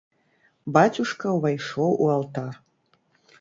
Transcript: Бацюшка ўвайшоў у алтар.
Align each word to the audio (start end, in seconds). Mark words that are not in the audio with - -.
Бацюшка 0.77 1.27
ўвайшоў 1.35 1.91
у 2.07 2.09
алтар. 2.15 2.51